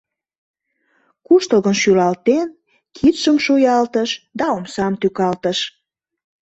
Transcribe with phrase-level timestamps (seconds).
[1.25, 2.47] Куштылгын шӱлалтен,
[2.97, 5.59] кидшым шуялтыш да омсам тӱкалтыш.